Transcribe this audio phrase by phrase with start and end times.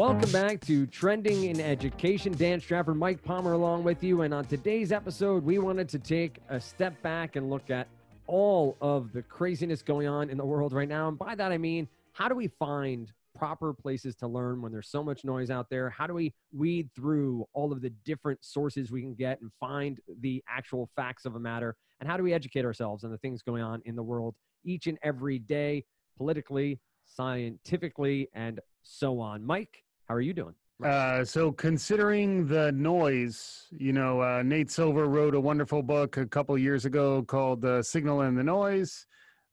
[0.00, 2.32] Welcome back to Trending in Education.
[2.32, 4.22] Dan Strafford, Mike Palmer along with you.
[4.22, 7.86] And on today's episode, we wanted to take a step back and look at
[8.26, 11.08] all of the craziness going on in the world right now.
[11.08, 14.88] And by that, I mean, how do we find proper places to learn when there's
[14.88, 15.90] so much noise out there?
[15.90, 20.00] How do we weed through all of the different sources we can get and find
[20.20, 21.76] the actual facts of a matter?
[22.00, 24.86] And how do we educate ourselves on the things going on in the world each
[24.86, 25.84] and every day,
[26.16, 29.44] politically, scientifically, and so on.
[29.44, 30.54] Mike, how are you doing?
[30.82, 36.26] Uh, so considering the noise, you know, uh, Nate Silver wrote a wonderful book a
[36.26, 39.06] couple years ago called "The Signal and the Noise."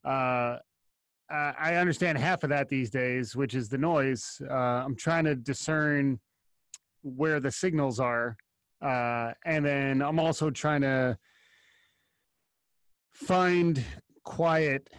[0.03, 0.57] Uh,
[1.29, 4.41] I understand half of that these days, which is the noise.
[4.49, 4.53] Uh,
[4.85, 6.19] I'm trying to discern
[7.03, 8.35] where the signals are,
[8.81, 11.19] uh, and then I'm also trying to
[13.11, 13.83] find
[14.23, 14.89] quiet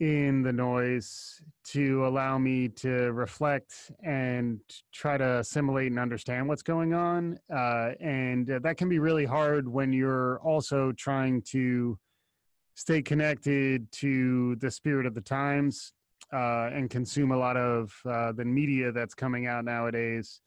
[0.00, 4.60] in the noise to allow me to reflect and
[4.92, 7.38] try to assimilate and understand what's going on.
[7.54, 11.96] Uh, and uh, that can be really hard when you're also trying to
[12.74, 15.92] stay connected to the spirit of the times
[16.32, 20.40] uh, and consume a lot of uh, the media that's coming out nowadays.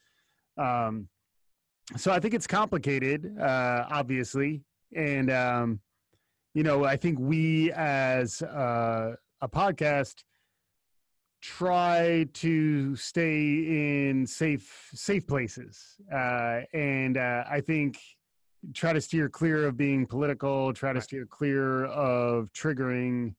[0.57, 1.07] Um,
[1.95, 4.63] so I think it's complicated, uh, obviously.
[4.93, 5.79] And, um,
[6.53, 10.23] you know, I think we as uh, a podcast
[11.41, 15.95] try to stay in safe safe places.
[16.11, 17.99] Uh, and uh, i think
[18.73, 23.33] try to steer clear of being political try to steer clear of triggering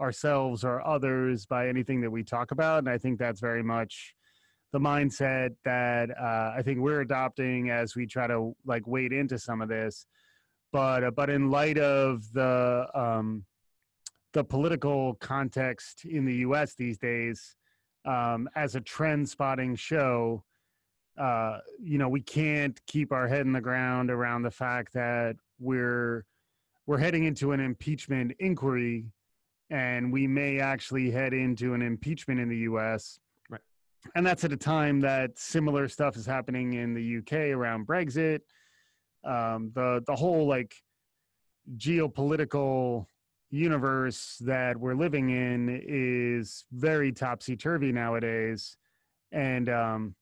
[0.00, 2.78] ourselves or others by anything that we talk about.
[2.80, 4.14] And i think that's very much
[4.72, 9.38] the mindset that uh, i think we're adopting as we try to like wade into
[9.38, 10.06] some of this.
[10.72, 13.44] But uh, but in light of the um,
[14.34, 16.74] the political context in the U.S.
[16.74, 17.56] these days
[18.04, 20.44] um, as a trend spotting show.
[21.16, 25.36] Uh, you know, we can't keep our head in the ground around the fact that
[25.58, 26.24] we're
[26.86, 29.06] we're heading into an impeachment inquiry,
[29.70, 33.20] and we may actually head into an impeachment in the U.S.
[33.48, 33.60] Right,
[34.16, 38.40] and that's at a time that similar stuff is happening in the UK around Brexit.
[39.24, 40.74] Um, the the whole like
[41.78, 43.06] geopolitical
[43.54, 48.76] universe that we're living in is very topsy turvy nowadays.
[49.32, 50.14] And um,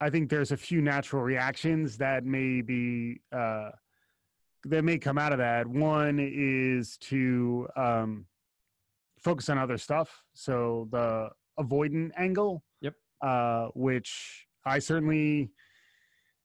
[0.00, 3.70] I think there's a few natural reactions that may be, uh,
[4.64, 5.66] that may come out of that.
[5.66, 8.26] One is to um,
[9.18, 10.22] focus on other stuff.
[10.34, 12.62] So the avoidant angle.
[12.80, 12.94] Yep.
[13.22, 15.50] Uh, which I certainly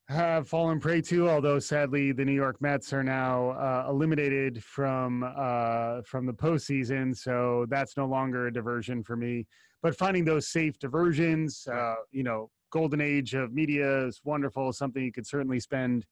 [0.08, 1.28] have fallen prey to.
[1.28, 7.16] Although sadly, the New York Mets are now uh, eliminated from uh, from the postseason,
[7.16, 9.46] so that's no longer a diversion for me.
[9.82, 14.72] But finding those safe diversions, uh, you know, golden age of media is wonderful.
[14.72, 16.06] Something you could certainly spend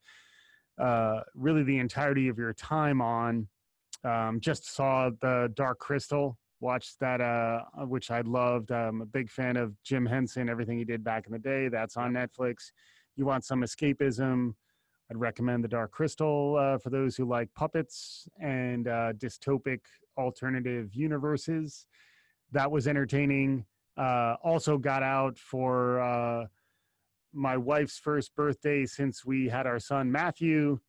[0.77, 3.47] uh, really the entirety of your time on.
[4.03, 6.37] Um, just saw the Dark Crystal.
[6.61, 8.71] Watched that, uh, which I loved.
[8.71, 11.67] I'm a big fan of Jim Henson, everything he did back in the day.
[11.67, 12.71] That's on Netflix
[13.15, 14.53] you want some escapism,
[15.09, 19.81] I'd recommend The Dark Crystal uh, for those who like puppets and uh, dystopic
[20.17, 21.85] alternative universes.
[22.51, 23.65] That was entertaining.
[23.97, 26.45] Uh, also, got out for uh,
[27.33, 30.79] my wife's first birthday since we had our son Matthew.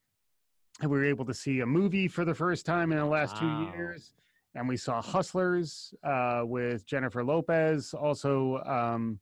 [0.80, 3.40] And we were able to see a movie for the first time in the last
[3.40, 3.70] wow.
[3.70, 4.12] two years.
[4.54, 7.94] And we saw Hustlers uh, with Jennifer Lopez.
[7.94, 9.18] Also, um,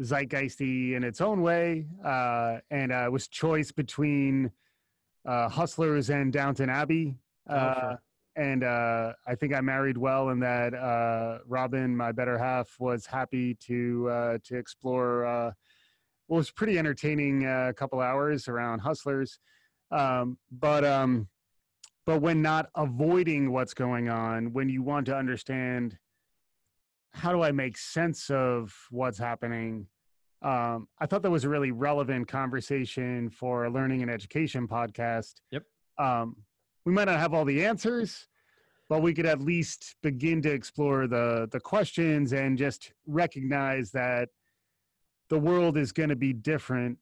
[0.00, 4.50] zeitgeisty in its own way, uh, and uh, was choice between
[5.26, 7.16] uh, Hustlers and Downton Abbey.
[7.48, 8.02] Oh, uh, sure.
[8.36, 13.06] And uh, I think I married well, in that uh, Robin, my better half, was
[13.06, 15.54] happy to to explore
[16.26, 19.38] what was pretty entertaining a couple hours around Hustlers.
[19.90, 21.28] Um, but um,
[22.06, 25.96] but when not avoiding what's going on, when you want to understand
[27.12, 29.86] how do I make sense of what's happening?
[30.44, 35.36] Um, I thought that was a really relevant conversation for a learning and education podcast.
[35.50, 35.64] Yep.
[35.98, 36.36] Um,
[36.84, 38.28] we might not have all the answers,
[38.90, 44.28] but we could at least begin to explore the the questions and just recognize that
[45.30, 46.98] the world is going to be different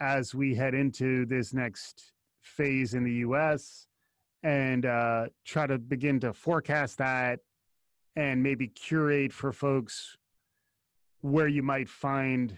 [0.00, 3.86] as we head into this next phase in the U.S.
[4.42, 7.38] and uh, try to begin to forecast that
[8.16, 10.16] and maybe curate for folks
[11.20, 12.56] where you might find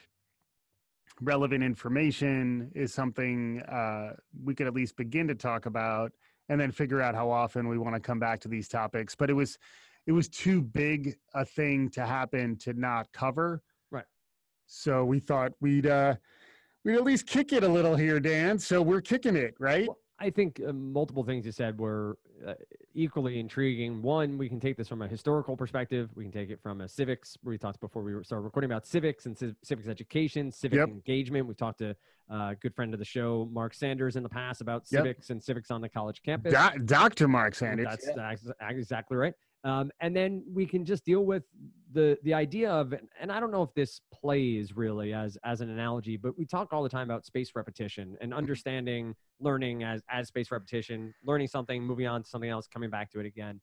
[1.21, 4.13] relevant information is something uh,
[4.45, 6.13] we could at least begin to talk about
[6.49, 9.29] and then figure out how often we want to come back to these topics but
[9.29, 9.59] it was
[10.07, 14.05] it was too big a thing to happen to not cover right
[14.67, 16.15] So we thought we'd uh,
[16.85, 18.59] we'd at least kick it a little here, Dan.
[18.59, 19.89] So we're kicking it, right?
[19.89, 22.55] Well, I think uh, multiple things you said were uh,
[22.95, 24.03] equally intriguing.
[24.03, 26.11] One, we can take this from a historical perspective.
[26.17, 27.37] We can take it from a civics.
[27.45, 30.89] We talked before we started recording about civics and civ- civics education, civic Yep.
[30.89, 31.47] engagement.
[31.47, 31.91] We've talked to
[32.31, 35.01] uh, a good friend of the show, Mark Sanders, in the past about Yep.
[35.03, 36.53] civics and civics on the college campus.
[36.53, 37.29] Do- Dr.
[37.29, 37.87] Mark Sanders.
[37.89, 39.35] That's ex- exactly right.
[39.65, 41.43] Um, and then we can just deal with
[41.93, 45.71] the the idea of, and I don't know if this plays really as as an
[45.71, 50.29] analogy, but we talk all the time about space repetition and understanding learning as as
[50.29, 53.61] space repetition, learning something, moving on to something else, coming back to it again.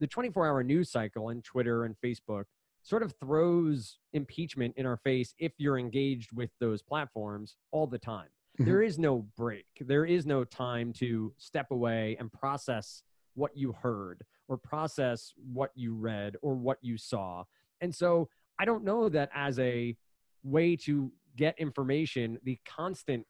[0.00, 2.44] The 24 hour news cycle and Twitter and Facebook
[2.82, 7.98] sort of throws impeachment in our face if you're engaged with those platforms all the
[7.98, 8.28] time.
[8.60, 8.66] Mhm.
[8.66, 9.66] There is no break.
[9.80, 13.02] There is no time to step away and process
[13.34, 17.44] what you heard or process what you read or what you saw.
[17.80, 18.28] And so
[18.58, 19.94] I don't know that as a
[20.42, 23.24] way to get information, the constant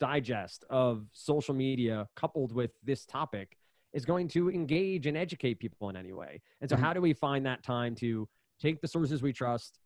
[0.00, 3.58] digest of social media coupled with this topic
[3.92, 6.40] is going to engage and educate people in any way.
[6.60, 6.80] And so, Mhm.
[6.80, 8.28] how do we find that time to
[8.60, 9.80] take the sources we trust,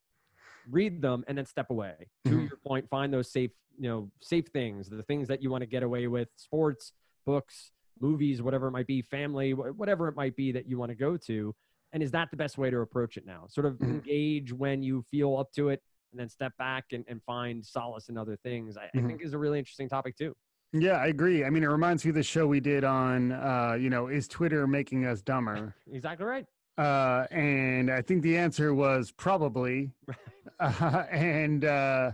[0.68, 2.10] read them, and then step away?
[2.26, 2.48] To Mhm.
[2.48, 5.66] your point, find those safe, you know, safe things, the things that you want to
[5.66, 6.92] get away with, sports,
[7.24, 7.72] books,
[8.02, 11.16] movies, whatever it might be, family, whatever it might be that you want to go
[11.16, 11.54] to.
[11.92, 13.46] And is that the best way to approach it now?
[13.48, 13.88] Sort of Mhm.
[13.90, 18.08] engage when you feel up to it and then step back and, and find solace
[18.08, 19.06] in other things, I, I Mhm.
[19.06, 20.34] think is a really interesting topic too.
[20.72, 21.44] Yeah, I agree.
[21.44, 24.26] I mean, it reminds me of the show we did on, uh, you know, is
[24.26, 25.74] Twitter making us dumber?
[25.92, 26.46] Exactly right.
[26.78, 29.90] Uh, and I think the answer was probably.
[30.60, 32.12] Uh, and uh,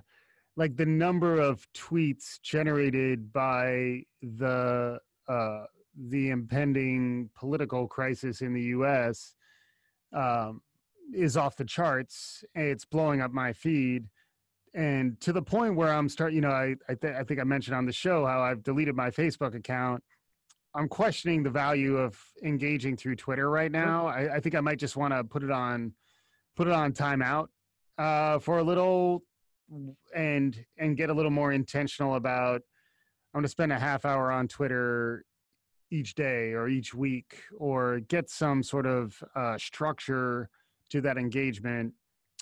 [0.56, 4.98] like the number of tweets generated by the
[5.28, 5.64] uh,
[6.06, 9.34] the impending political crisis in the U.S.
[10.12, 10.62] Um,
[11.12, 12.44] is off the charts.
[12.54, 14.06] It's blowing up my feed,
[14.74, 16.32] and to the point where I'm start.
[16.32, 18.94] You know, I I, th- I think I mentioned on the show how I've deleted
[18.94, 20.02] my Facebook account.
[20.74, 24.06] I'm questioning the value of engaging through Twitter right now.
[24.06, 25.92] I, I think I might just want to put it on
[26.56, 27.48] put it on timeout
[27.96, 29.22] uh, for a little
[30.14, 32.62] and and get a little more intentional about
[33.34, 35.24] I'm going to spend a half hour on Twitter
[35.90, 40.48] each day or each week or get some sort of uh, structure
[40.90, 41.92] to that engagement.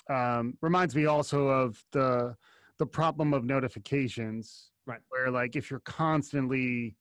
[0.09, 2.35] Um, reminds me also of the
[2.79, 5.01] the problem of notifications, Right.
[5.09, 6.95] Where like if you're constantly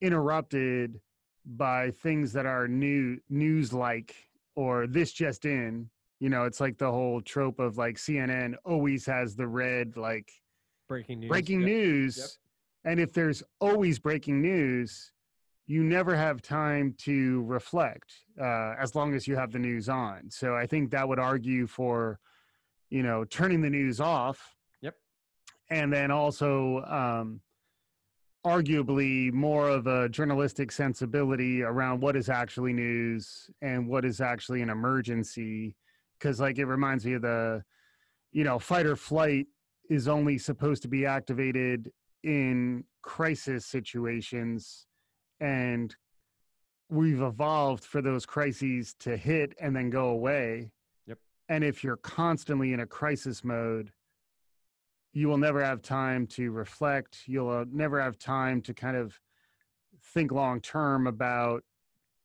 [0.00, 1.00] interrupted
[1.44, 4.14] by things that are new news like
[4.54, 5.88] or this just in
[6.20, 10.30] you know it's like the whole trope of like cnn always has the red like
[10.88, 11.28] Breaking news.
[11.28, 11.66] breaking Yep.
[11.68, 12.16] news
[12.84, 12.92] Yep.
[12.92, 15.11] and if there's always breaking news
[15.66, 20.30] you never have time to reflect uh, as long as you have the news on.
[20.30, 22.18] So i think that would argue for
[22.90, 24.94] you know turning the news off Yep.
[25.70, 27.40] and then also um,
[28.44, 34.62] arguably more of a journalistic sensibility around what is actually news and what is actually
[34.62, 35.76] an emergency.
[36.18, 37.62] Because like it reminds me of the
[38.32, 39.46] you know fight or flight
[39.90, 41.90] is only supposed to be activated
[42.24, 44.86] in crisis situations
[45.42, 45.94] and
[46.88, 50.70] we've evolved for those crises to hit and then go away.
[51.06, 51.18] Yep.
[51.48, 53.92] and if you're constantly in a crisis mode
[55.12, 57.20] you will never have time to reflect.
[57.26, 59.18] You'll uh, never have time to kind of
[60.14, 61.62] think long term about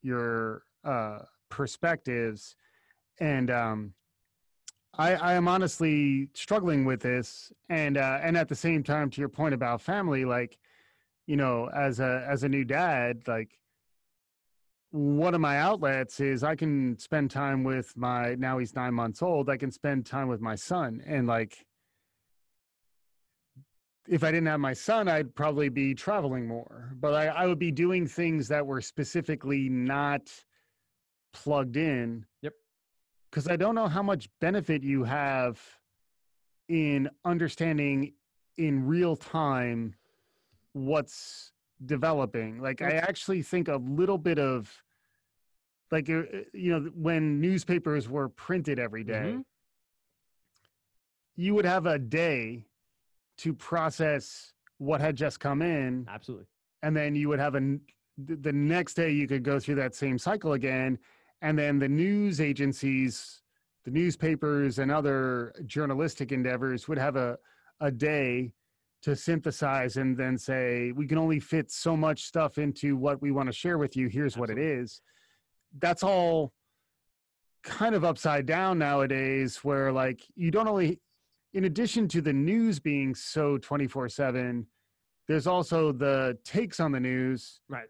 [0.01, 2.55] your uh, perspectives.
[3.19, 3.93] And um,
[4.97, 7.51] I, I am honestly struggling with this.
[7.69, 10.57] And uh, and at the same time to your point about family like
[11.27, 13.51] you know as a as a new dad like
[14.91, 19.21] one of my outlets is I can spend time with my now he's nine months
[19.21, 19.49] old.
[19.49, 21.01] I can spend time with my son.
[21.05, 21.65] And like
[24.07, 26.93] if I didn't have my son, I'd probably be traveling more.
[26.99, 30.31] But I, I would be doing things that were specifically not
[31.33, 32.25] plugged in.
[32.41, 32.53] Yep.
[33.29, 35.59] Because I don't know how much benefit you have
[36.69, 38.13] in understanding
[38.57, 39.95] in real time
[40.77, 41.51] what's
[41.85, 42.59] developing.
[42.61, 44.71] Like I actually think a little bit of
[45.91, 49.43] like uh, you know when newspapers were printed every day, Mhm.
[51.35, 52.65] you would have a day
[53.37, 56.45] to process what had just come in Absolutely.
[56.83, 57.77] and then you would have a
[58.17, 60.97] the next day you could go through that same cycle again
[61.41, 63.41] and then the news agencies
[63.85, 67.37] the newspapers and other journalistic endeavors would have a
[67.79, 68.51] a day
[69.01, 73.31] to synthesize and then say we can only fit so much stuff into what we
[73.31, 75.01] want to share with you here's what it is
[75.79, 76.51] that's all
[77.63, 80.99] kind of upside down nowadays where like you don't only
[81.53, 84.65] in addition to the news being so 24 7,
[85.27, 87.87] there's also the takes on the news Right.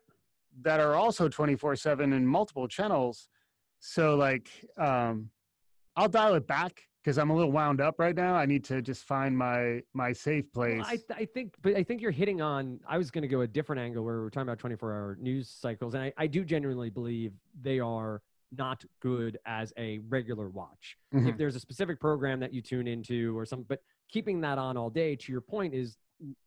[0.62, 3.28] that are also 24 7 in multiple channels.
[3.80, 5.30] So, like, um,
[5.96, 8.36] I'll dial it back because I'm a little wound up right now.
[8.36, 10.80] I need to just find my my safe place.
[10.80, 12.82] Well, I, I think, but I think you're hitting on.
[12.86, 15.48] I was going to go a different angle where we're talking about 24 hour news
[15.50, 18.22] cycles, and I, I do genuinely believe they are
[18.52, 20.98] not good as a regular watch.
[21.16, 21.30] Mhm.
[21.30, 24.76] If there's a specific program that you tune into or something, but keeping that on
[24.76, 25.96] all day, to your point, is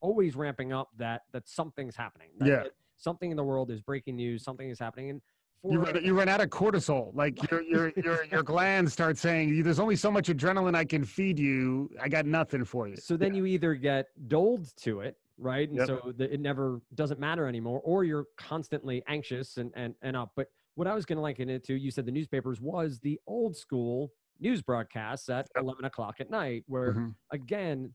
[0.03, 2.29] always ramping up that that something's happening.
[2.37, 2.63] that- Yeah.
[2.65, 4.45] that something in the world is breaking news.
[4.45, 5.23] Something is happening, and
[5.63, 7.15] for you run, you run out of cortisol.
[7.15, 11.05] Like your your your your glands start saying, "There's only so much adrenaline I can
[11.05, 11.91] feed you.
[12.01, 15.69] I got nothing for you." So then you either get doled to it, right?
[15.69, 15.87] And Yep.
[15.87, 20.33] so the, it never doesn't matter anymore, or you're constantly anxious and, and, and up.
[20.37, 23.19] But what I was going to liken it to, you said the newspapers was the
[23.27, 25.65] old school news broadcasts at Yep.
[25.65, 27.15] 11 o'clock at night, where Mhm.
[27.33, 27.95] again,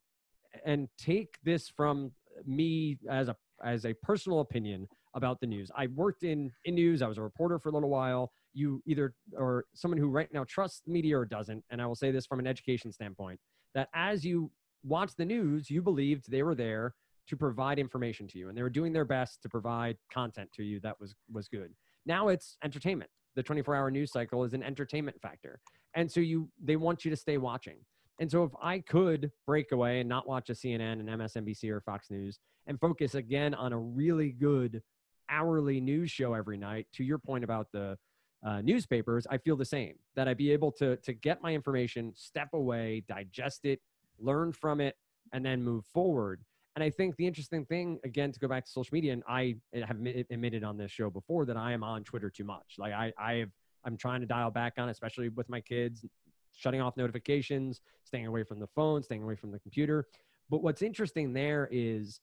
[0.65, 2.12] and take this from
[2.45, 5.72] me as a as a personal opinion about the news.
[5.75, 7.01] I worked in in news.
[7.01, 8.31] I was a reporter for a little while.
[8.53, 11.63] You either or someone who right now trusts the media or doesn't.
[11.69, 13.39] And I will say this from an education standpoint:
[13.74, 14.51] that as you
[14.84, 16.93] watch the news, you believed they were there
[17.27, 20.63] to provide information to you, and they were doing their best to provide content to
[20.63, 21.74] you that was was good.
[22.05, 23.10] Now it's entertainment.
[23.36, 25.60] The 24-hour news cycle is an entertainment factor,
[25.95, 27.77] and so you they want you to stay watching.
[28.19, 31.81] And so if I could break away and not watch a CNN and MSNBC or
[31.81, 34.81] Fox News and focus again on a really good
[35.29, 37.98] hourly news show every night, to your point about the
[38.46, 39.96] uh, newspapers, I feel the same.
[40.15, 43.82] That I'd be able to to get my information, step away, digest it,
[44.20, 44.96] learn from it,
[45.34, 46.41] and then move forward.
[46.75, 49.55] And I think the interesting thing, again, to go back to social media, and I
[49.74, 49.98] have
[50.29, 52.75] admitted on this show before that I am on Twitter too much.
[52.77, 53.50] Like I, I have,
[53.86, 56.05] I'm trying to dial back on, especially with my kids,
[56.53, 60.05] shutting off notifications, staying away from the phone, staying away from the computer.
[60.50, 62.20] But what's interesting there is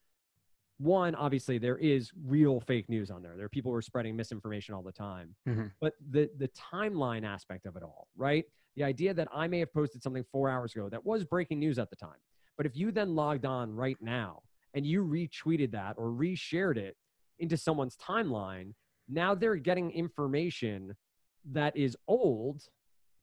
[0.83, 3.37] one, obviously there is real fake news on there.
[3.37, 5.35] There are people who are spreading misinformation all the time.
[5.47, 5.73] Mhm.
[5.81, 8.45] But the the timeline aspect of it all, right?
[8.77, 11.79] The idea that I may have posted something four hours ago that was breaking news
[11.79, 12.19] at the time.
[12.57, 14.43] But if you then logged on right now
[14.75, 16.97] and you retweeted that or reshared it
[17.39, 18.75] into someone's timeline,
[19.09, 20.97] now they're getting information
[21.45, 22.69] that is old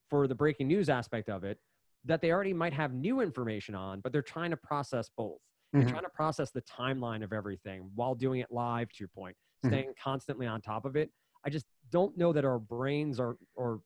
[0.09, 1.59] for the breaking news aspect of it
[2.05, 5.41] that they already might have new information on, but they're trying to process both.
[5.73, 5.89] Mhm.
[5.89, 9.69] trying to process the timeline of everything while doing it live, to your point, Mhm.
[9.69, 11.11] staying constantly on top of it.
[11.43, 13.79] I just don't know that our brains are, are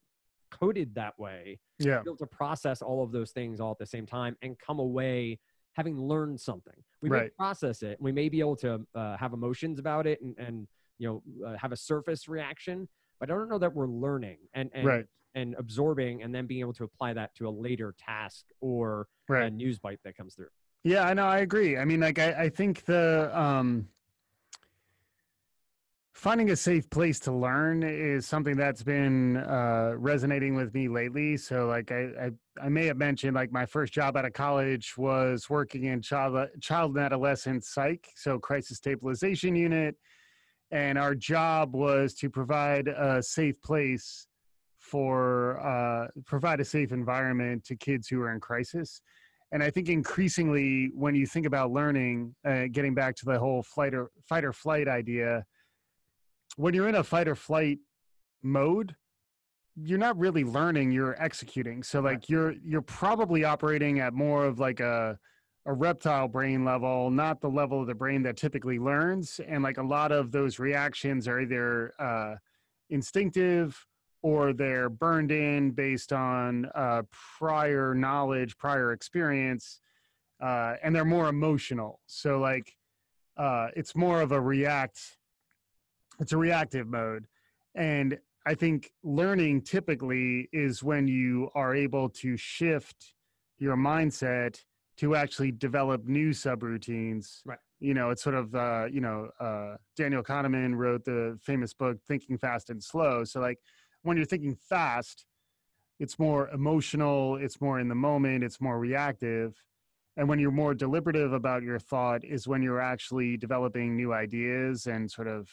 [0.51, 2.01] coded that way Yeah.
[2.03, 5.39] to to process all of those things all at the same time and come away
[5.73, 6.83] having learned something.
[7.01, 7.99] We may process it.
[7.99, 10.67] We may be able to uh, have emotions about it and, and
[10.99, 11.07] you
[11.39, 12.87] know uh, have a surface reaction,
[13.19, 15.07] but I don't know that we're learning and and, Right.
[15.33, 19.49] and absorbing and then being able to apply that to a later task or a
[19.49, 20.49] news bite that comes through.
[20.83, 21.25] Yeah, I know.
[21.25, 21.77] I agree.
[21.77, 23.87] I mean, like, I, I think the um,
[26.13, 31.37] finding a safe place to learn is something that's been uh, resonating with me lately.
[31.37, 34.95] So, like, I, I I may have mentioned like my first job out of college
[34.97, 39.95] was working in child child and adolescent psych, so crisis stabilization unit,
[40.69, 44.27] and our job was to provide a safe place
[44.79, 49.01] for uh, provide a safe environment to kids who are in crisis.
[49.53, 53.61] And I think increasingly, when you think about learning, uh, getting back to the whole
[53.61, 55.45] flight or fight or flight idea,
[56.57, 57.77] when you're in a fight or flight
[58.41, 58.95] mode,
[59.75, 61.83] you're not really learning; you're executing.
[61.83, 65.19] So, like, you're you're probably operating at more of like a
[65.67, 69.39] a reptile brain level, not the level of the brain that typically learns.
[69.47, 72.35] And like a lot of those reactions are either uh,
[72.89, 73.85] instinctive
[74.23, 77.03] or they're burned in based on uh,
[77.37, 79.81] prior knowledge, prior experience,
[80.41, 81.99] uh, and they're more emotional.
[82.07, 82.73] So like
[83.37, 84.99] uh, it's more of a react.
[86.19, 87.27] It's a reactive mode,
[87.75, 93.13] and I think learning typically is when you are able to shift
[93.57, 94.59] your mindset
[94.97, 97.41] to actually develop new subroutines.
[97.45, 97.57] Right.
[97.79, 101.97] You know, it's sort of uh, you know uh, Daniel Kahneman wrote the famous book
[102.07, 103.25] Thinking Fast and Slow.
[103.25, 103.59] So like
[104.03, 105.25] when you're thinking fast,
[105.99, 109.55] it's more emotional, it's more in the moment, it's more reactive.
[110.15, 114.85] And when you're more deliberative about your thought is when you're actually developing new ideas
[114.85, 115.49] and sort of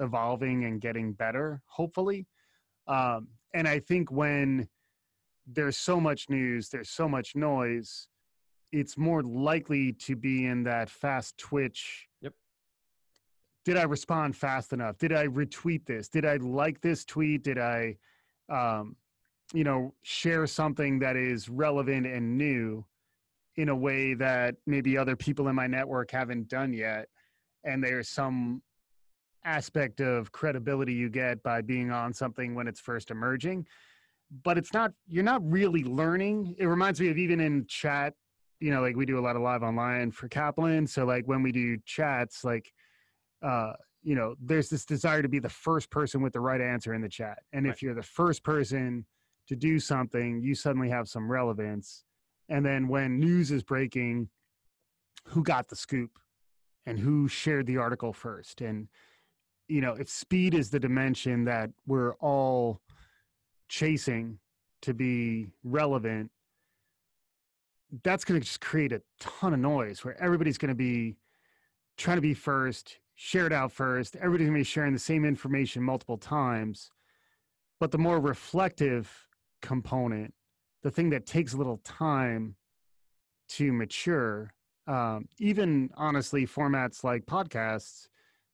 [0.00, 2.26] evolving and getting better, hopefully.
[2.86, 4.68] Um, and I think when
[5.46, 8.08] there's so much news, there's so much noise,
[8.72, 12.06] it's more likely to be in that fast twitch.
[12.22, 12.34] Yep.
[13.68, 14.96] Did I respond fast enough?
[14.96, 16.08] Did I retweet this?
[16.08, 17.44] Did I like this tweet?
[17.44, 17.98] Did I,
[18.48, 18.96] um,
[19.52, 22.82] you know, share something that is relevant and new?
[23.56, 27.08] in a way that maybe other people in my network haven't done yet.
[27.64, 28.62] And there's some
[29.44, 33.66] aspect of credibility you get by being on something when it's first emerging.
[34.44, 36.54] But it's not, you're not really learning.
[36.56, 38.14] It reminds me of even in chat,
[38.60, 40.86] you know, like we do a lot of live online for Kaplan.
[40.86, 42.72] So, like when we do chats, like,
[43.42, 46.94] uh, you know, there's this desire to be the first person with the right answer
[46.94, 47.38] in the chat.
[47.52, 47.74] And right.
[47.74, 49.04] if you're the first person
[49.48, 52.04] to do something, you suddenly have some relevance.
[52.48, 54.28] And then when news is breaking,
[55.24, 56.18] who got the scoop
[56.86, 58.60] and who shared the article first?
[58.60, 58.88] And,
[59.68, 62.80] you know, if speed is the dimension that we're all
[63.68, 64.38] chasing
[64.82, 66.30] to be relevant,
[68.02, 71.16] that's going to just create a ton of noise where everybody's going to be
[71.96, 74.14] trying to be first, shared out first.
[74.14, 76.92] Everybody's going to be sharing the same information multiple times.
[77.80, 79.12] But the more reflective
[79.60, 80.32] component,
[80.84, 82.54] the thing that takes a little time
[83.50, 84.54] to mature,
[84.86, 88.06] um, even honestly, formats like podcasts,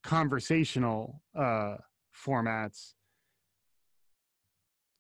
[0.03, 1.77] conversational uh,
[2.17, 2.95] formats,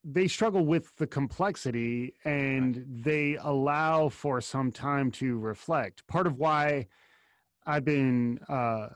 [0.04, 6.06] they struggle with the complexity and they allow for some time to reflect.
[6.06, 6.86] Part of why
[7.64, 8.88] I've been uh,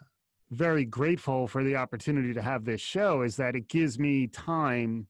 [0.50, 5.06] very grateful for the opportunity to have this show is that it gives me time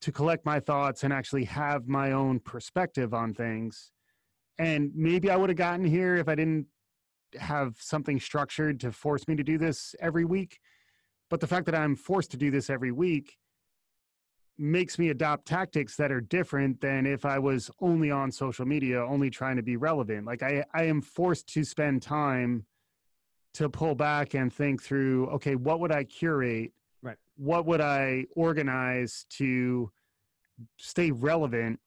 [0.00, 3.92] to collect my thoughts and actually have my own perspective on things.
[4.58, 6.66] And maybe I would have gotten here if I didn't
[7.38, 10.58] have something structured to force me to do this every week.
[11.30, 13.38] But the fact that I'm forced to do this every week
[14.58, 19.04] makes me adopt tactics that are different than if I was only on social media,
[19.04, 20.26] only trying to be relevant.
[20.26, 22.66] Like I, I am forced to spend time
[23.54, 26.72] to pull back and think through okay what would i curate?
[27.02, 27.16] Right.
[27.36, 29.90] What would i organize to
[30.76, 31.80] stay relevant?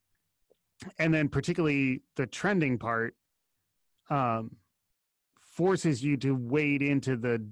[1.00, 3.16] And then particularly the trending part
[4.10, 4.56] um
[5.40, 7.46] forces you to wade into the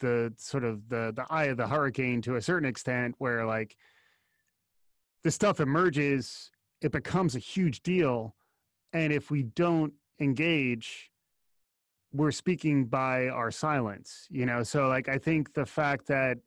[0.00, 3.76] the sort of the the eye of the hurricane to a certain extent where like
[5.22, 8.34] the stuff emerges it becomes a huge deal.
[8.92, 11.10] And if we don't engage
[12.12, 14.62] we're speaking by our silence you know?
[14.62, 16.38] So like i think the fact that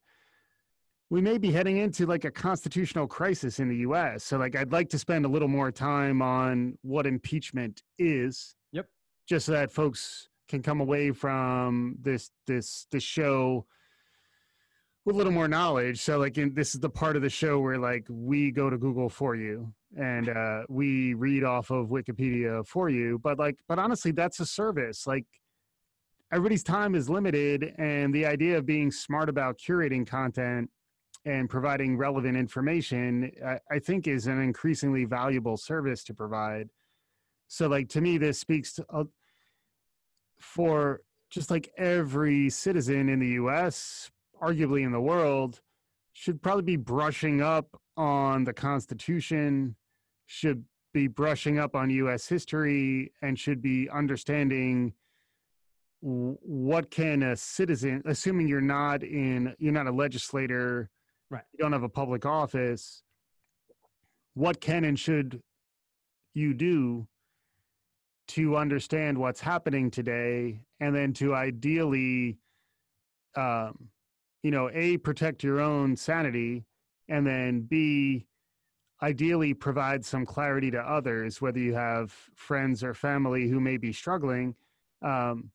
[1.10, 4.72] we may be heading into like a constitutional crisis in the us so like i'd
[4.72, 8.56] like to spend a little more time on what impeachment is.
[8.72, 8.88] Yep.
[9.28, 13.66] Just so that folks can come away from this this this show
[15.06, 16.00] with a little more knowledge.
[16.00, 18.78] So like in, this is the part of the show where like we go to
[18.78, 23.20] google for you and uh, we read off of wikipedia for you.
[23.20, 25.08] But like but honestly that's a service.
[25.08, 25.26] Like
[26.34, 30.68] everybody's time is limited and the idea of being smart about curating content
[31.26, 36.70] and providing relevant information I, I, think is an increasingly valuable service to provide.
[37.48, 39.04] So like to me this speaks to uh,
[40.40, 44.10] for just like every citizen in the us
[44.42, 45.62] arguably in the world
[46.14, 49.76] should probably be brushing up on the constitution
[50.26, 50.66] should
[50.96, 54.94] be brushing up on us history and should be understanding
[56.06, 60.90] what can a citizen assuming you're not in you're not a legislator
[61.30, 61.44] right.
[61.54, 63.04] you don't have a public office
[64.34, 65.42] what can and should
[66.34, 67.08] you do
[68.28, 72.38] to understand what's happening today and then to ideally
[73.38, 73.88] um,
[74.42, 76.66] you know a protect your own sanity
[77.08, 78.26] and then b
[79.02, 83.94] ideally provide some clarity to others whether you have friends or family who may be
[83.94, 84.54] struggling
[85.02, 85.50] um,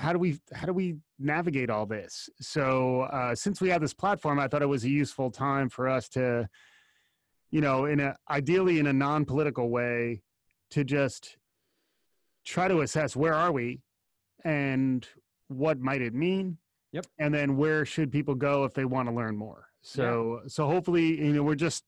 [0.00, 2.30] how do we how do we navigate all this?
[2.40, 5.88] So uh, since we have this platform i thought it was a useful time for
[5.88, 6.48] us to
[7.50, 10.22] you know in a ideally in a non-political way
[10.70, 11.36] to just
[12.46, 13.80] try to assess where are we
[14.44, 15.06] and
[15.48, 16.56] what might it mean?
[16.92, 17.06] Yep.
[17.18, 19.66] And then where should people go if they want to learn more?
[19.82, 20.48] So yeah.
[20.48, 21.84] so hopefully you know we're just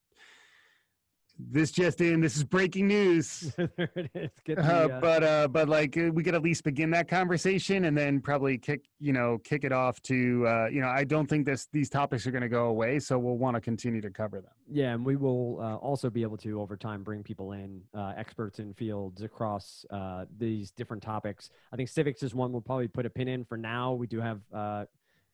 [1.51, 3.53] this just in this is breaking news.
[3.77, 4.31] There it is.
[4.47, 7.85] The, uh, uh, but uh but like uh, we could at least begin that conversation
[7.85, 11.27] and then probably kick you know kick it off to uh you know i don't
[11.27, 14.11] think this these topics are going to go away so we'll want to continue to
[14.11, 14.53] cover them.
[14.71, 18.13] Yeah and we will uh, also be able to over time bring people in uh,
[18.17, 21.51] experts in fields across uh these different topics.
[21.73, 23.93] I think civics is one we'll probably put a pin in for now.
[23.93, 24.85] We do have uh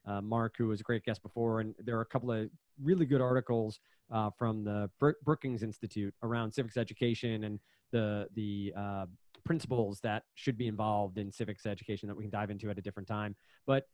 [0.07, 2.49] uh, Mark, who was a great guest before, and there are a couple of
[2.83, 4.91] really good articles uh, from the
[5.25, 9.07] Brookings Institute around civics education and the the uh,
[9.45, 12.83] principles that should be involved in civics education that we can dive into at a
[12.83, 13.35] different time.
[13.67, 13.87] But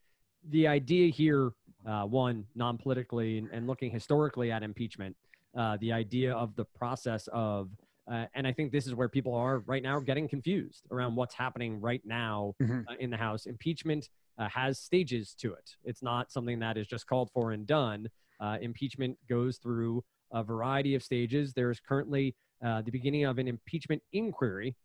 [0.50, 1.52] the idea here,
[1.86, 5.16] uh, one, non-politically and, and, looking historically at impeachment,
[5.56, 7.70] uh, the idea of the process of
[8.06, 11.34] Uh, and I think this is where people are right now getting confused around what's
[11.34, 12.84] happening right now Mhm.
[12.86, 13.46] uh, in the House.
[13.46, 15.76] Impeachment uh, has stages to it.
[15.84, 18.10] It's not something that is just called for and done.
[18.44, 21.54] Uh, impeachment goes through a variety of stages.
[21.54, 24.76] There's currently uh, the beginning of an impeachment inquiry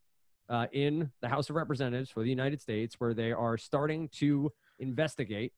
[0.48, 4.50] uh, in the House of Representatives for the United States, where they are starting to
[4.80, 5.52] investigate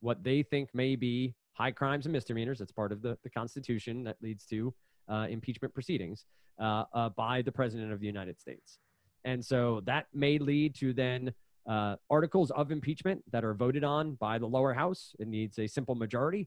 [0.00, 2.58] what they think may be high crimes and misdemeanors.
[2.58, 4.74] That's part of the, the Constitution that leads to
[5.08, 6.26] uh, impeachment proceedings
[6.60, 8.78] uh, uh, by the President of the United States.
[9.24, 11.32] And so that may lead to then
[12.10, 15.14] articles of impeachment that are voted on by the lower house.
[15.18, 16.46] It needs a simple majority.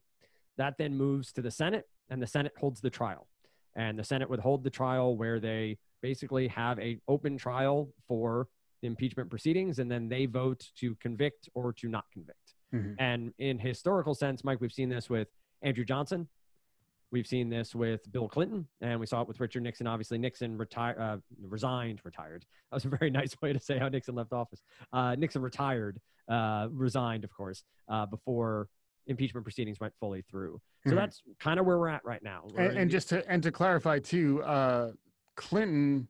[0.61, 3.27] That then moves to the Senate, and the Senate holds the trial.
[3.75, 8.47] And the Senate would hold the trial where they basically have a open trial for
[8.81, 12.53] the impeachment proceedings, and then they vote to convict or to not convict.
[12.71, 12.95] Mhm.
[12.99, 15.29] And in historical sense, Mike, we've seen this with
[15.63, 16.29] Andrew Johnson.
[17.09, 19.87] We've seen this with Bill Clinton, and we saw it with Richard Nixon.
[19.87, 22.45] Obviously, Nixon retired, uh, resigned, retired.
[22.69, 24.61] That was a very nice way to say how Nixon left office.
[24.93, 28.69] Uh, Nixon retired, uh, resigned, of course, uh, before
[29.07, 30.61] impeachment proceedings went fully through.
[30.85, 30.95] So Mhm.
[30.95, 32.45] that's kind of where we're at right now.
[32.57, 34.91] And, and just to and to clarify too, uh,
[35.35, 36.07] Clinton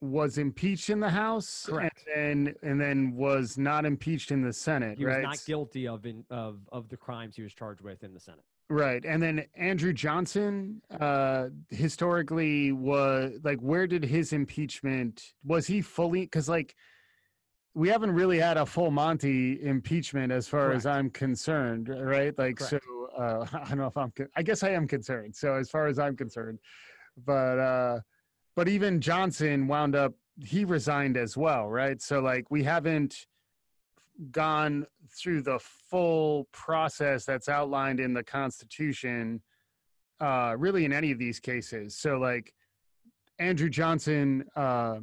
[0.00, 2.06] was impeached in the House, Correct.
[2.16, 6.06] and then and then was not impeached in the Senate, he was not guilty of,
[6.06, 8.44] in, of of the crimes he was charged with in the Senate.
[8.70, 9.04] Right.
[9.04, 16.28] And then Andrew Johnson, uh, historically was like, where did his impeachment, was he fully,
[16.28, 16.76] cause like,
[17.74, 22.36] we haven't really had a full Monty impeachment as far as I'm concerned, right?
[22.36, 22.84] Like, Correct.
[22.84, 25.36] so, uh, I don't know if I'm, I guess I am concerned.
[25.36, 26.58] So as far as I'm concerned,
[27.24, 28.00] but, uh,
[28.56, 32.00] but even Johnson wound up, he resigned as well, right?
[32.02, 33.26] So like, we haven't,
[34.30, 39.40] gone through the full process that's outlined in the Constitution,
[40.20, 41.96] uh, really in any of these cases.
[41.96, 42.52] So, like
[43.38, 44.98] Andrew Johnson uh,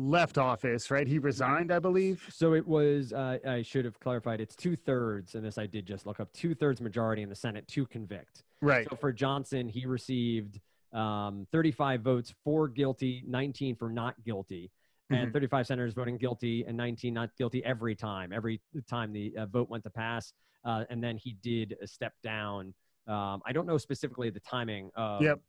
[0.00, 1.06] left office, right?
[1.06, 2.22] He resigned, I believe.
[2.30, 5.86] So it was, uh, I should have clarified, it's two thirds, and this I did
[5.86, 8.44] just look up two thirds majority in the Senate to convict.
[8.60, 8.86] Right.
[8.90, 10.60] So for Johnson, he received
[10.92, 14.70] um, 35 votes for guilty, 19 for not guilty,
[15.10, 15.32] and Mhm.
[15.32, 19.68] 35 senators voting guilty and 19 not guilty every time, every time the uh, vote
[19.68, 20.32] went to pass.
[20.64, 22.74] Uh, and then he did a step down.
[23.06, 25.40] Um, I don't know specifically the timing of, Yep.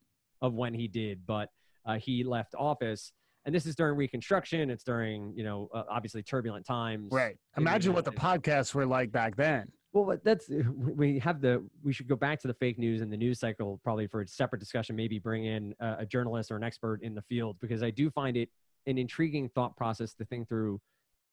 [0.42, 1.50] of when he did, but
[1.86, 3.12] uh, he left office.
[3.48, 4.70] And this is during Reconstruction.
[4.70, 7.08] It's during, you know, uh, obviously turbulent times.
[7.12, 7.38] Right.
[7.56, 9.72] Imagine what the podcasts were like back then.
[9.94, 13.16] well, that's we have the we should go back to the fake news and the
[13.16, 14.98] news cycle probably for a separate discussion.
[14.98, 18.10] Maybe bring in a, a journalist or an expert in the field because I do
[18.12, 18.50] find it
[18.86, 20.82] an intriguing thought process to think through.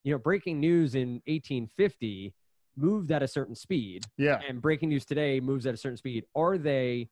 [0.05, 2.33] You know, breaking news in 1850
[2.77, 4.39] moved at a certain speed, Yeah.
[4.47, 6.25] and breaking news today moves at a certain speed.
[6.33, 7.09] Are they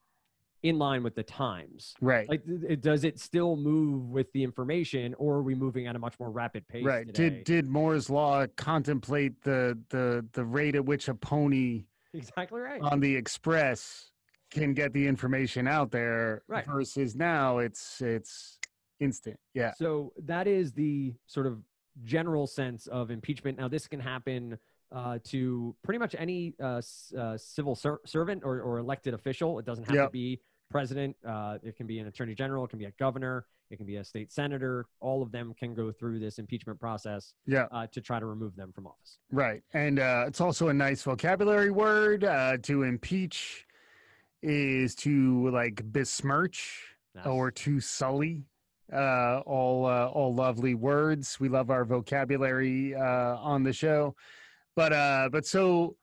[0.63, 1.93] in line with the times?
[2.01, 2.27] Right.
[2.27, 5.99] Like, it, does it still move with the information, or are we moving at a
[5.99, 6.83] much more rapid pace?
[6.83, 7.05] right.
[7.05, 7.29] Today?
[7.29, 12.81] Did did Moore's law contemplate the the the rate at which a pony exactly right.
[12.81, 14.09] on the express
[14.51, 16.65] can get the information out there Right.
[16.65, 18.59] versus now it's it's
[18.99, 21.57] instant yeah So that is the sort of
[22.03, 23.57] general sense of impeachment.
[23.57, 24.57] Now, this can happen
[24.91, 26.81] uh, to pretty much any uh,
[27.17, 29.57] uh, civil ser- servant or, or elected official.
[29.59, 30.39] It doesn't have to be
[30.77, 31.15] president.
[31.25, 32.65] Uh, it can be an attorney general.
[32.65, 33.45] It can be a governor.
[33.69, 34.85] It can be a state senator.
[34.99, 38.55] All of them can go through this impeachment process yeah uh, to try to remove
[38.55, 39.17] them from office.
[39.31, 43.65] right and uh it's also a nice vocabulary word uh to impeach
[44.41, 47.27] is to like besmirch Yes.
[47.27, 48.43] or to sully
[48.91, 54.15] uh all uh, all lovely words we love our vocabulary uh on the show
[54.75, 55.95] but uh but so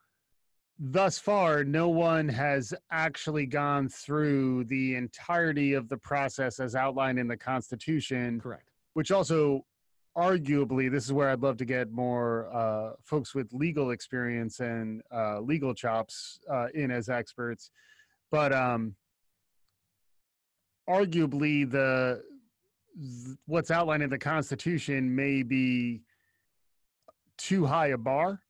[0.82, 7.18] thus far no one has actually gone through the entirety of the process as outlined
[7.18, 8.70] in the constitution Correct.
[8.94, 9.66] which also
[10.16, 15.02] arguably this is where i'd love to get more uh, folks with legal experience and
[15.14, 17.70] uh, legal chops uh, in as experts
[18.30, 18.94] but um
[20.88, 22.22] arguably the
[22.96, 26.00] th- what's outlined in the constitution may be
[27.36, 28.40] too high a bar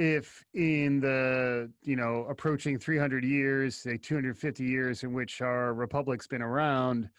[0.00, 6.26] if in the you know approaching 300 years say 250 years in which our republic's
[6.26, 7.10] been around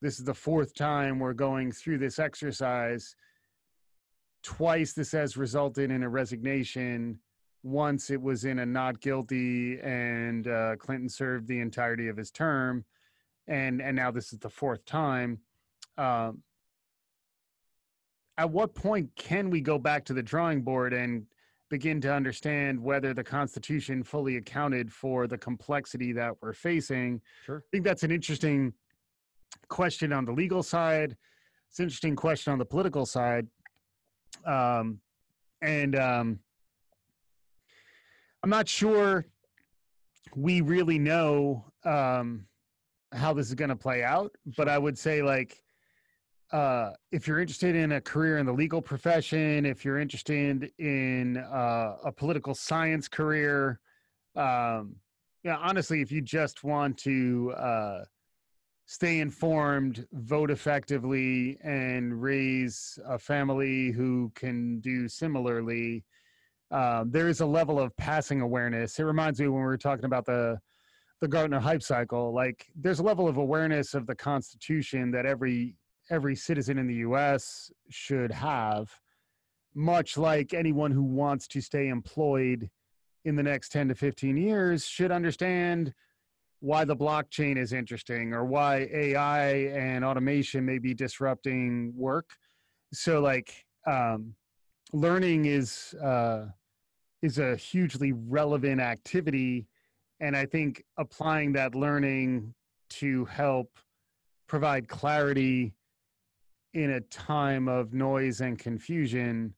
[0.00, 3.16] this is the fourth time we're going through this exercise.
[4.42, 7.18] Twice this has resulted in a resignation.
[7.64, 12.30] Once it was in a not guilty and uh, clinton served the entirety of his
[12.30, 12.84] term
[13.48, 15.40] and and now this is the fourth time
[15.98, 16.40] um,
[18.38, 21.26] at what point can we go back to the drawing board and
[21.68, 27.58] begin to understand whether the constitution fully accounted for the complexity that we're facing Sure.
[27.58, 28.72] I think that's an interesting
[29.68, 31.16] question on the legal side.
[31.68, 33.46] It's an interesting question on the political side.
[34.46, 35.00] Um,
[35.60, 36.38] and um,
[38.42, 39.26] I'm not sure
[40.34, 42.46] we really know um,
[43.12, 45.62] how this is going to play out, but I would say like
[46.50, 51.36] uh, if you're interested in a career in the legal profession, if you're interested in
[51.36, 53.80] uh, a political science career,
[54.36, 54.96] um,
[55.44, 58.04] yeah, honestly, if you just want to uh,
[58.86, 66.04] stay informed, vote effectively, and raise a family who can do similarly,
[66.70, 68.98] um, there is a level of passing awareness.
[68.98, 70.58] It reminds me when we were talking about the
[71.20, 72.32] the Gartner hype cycle.
[72.32, 75.74] Like, there's a level of awareness of the Constitution that every
[76.10, 77.70] every citizen in the U.S.
[77.90, 78.90] should have,
[79.74, 82.70] much like anyone who wants to stay employed
[83.24, 85.92] in the next 10 to 15 years should understand
[86.60, 92.30] why the blockchain is interesting or why AI and automation may be disrupting work.
[92.92, 94.34] So, like, um,
[94.92, 96.46] learning is uh,
[97.22, 99.68] is a hugely relevant activity,
[100.20, 102.54] and I think applying that learning
[102.90, 103.78] to help
[104.46, 105.74] provide clarity
[106.74, 109.54] in a time of noise and confusion,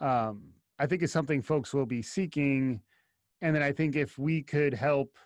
[0.00, 0.42] um,
[0.78, 2.80] I think is something folks will be seeking.
[3.42, 5.16] And then I think if we could help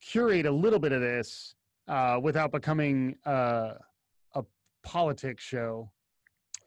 [0.00, 1.54] curate a little bit of this
[1.88, 3.74] uh, without becoming uh,
[4.34, 4.42] a
[4.82, 5.90] politics show,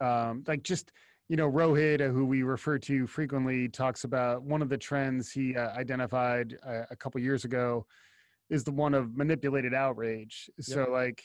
[0.01, 0.91] um, like just
[1.29, 5.55] you know Rohit, who we refer to frequently, talks about one of the trends he
[5.55, 7.85] uh, identified a, uh, a couple years ago
[8.49, 10.49] is the one of manipulated outrage.
[10.57, 10.65] Yep.
[10.65, 11.23] So like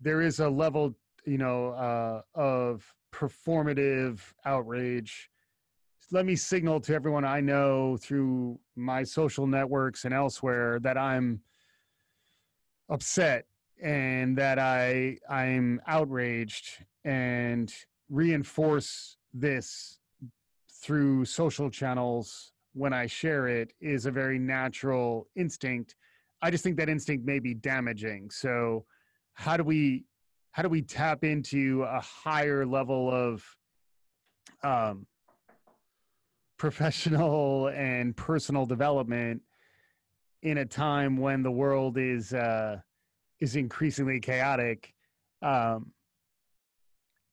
[0.00, 0.96] there is a level
[1.26, 5.30] you know, uh, of performative outrage.
[6.12, 11.40] Let me signal to everyone I know through my social networks and elsewhere that I'm
[12.88, 13.46] upset
[13.82, 17.72] and that I I'm outraged and
[18.08, 19.98] reinforce this
[20.82, 25.96] through social channels when I share it is a very natural instinct.
[26.42, 28.30] I just think that instinct may be damaging.
[28.30, 28.84] So
[29.32, 30.04] how do we
[30.56, 33.44] how do we tap into a higher level of
[34.62, 35.06] um,
[36.56, 39.42] professional and personal development
[40.40, 42.78] in a time when the world is uh,
[43.38, 44.94] is increasingly chaotic.
[45.42, 45.92] Um,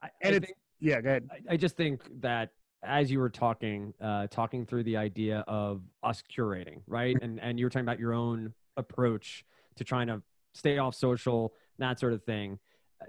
[0.02, 1.30] and I it's think, yeah, go ahead.
[1.32, 2.50] I, I just think that
[2.84, 7.58] as you were talking, uh, talking through the idea of us curating, right, and and
[7.58, 9.46] you were talking about your own approach
[9.78, 10.22] to trying to
[10.54, 12.60] stay off social, that sort of thing